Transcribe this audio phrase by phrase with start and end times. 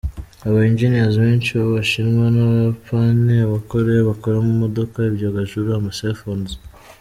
[0.47, 6.51] Aba engineers benshi b'abashinwa, abayapani, abakoreya bakora amamodoka, ibyogajuru, ama cellphones.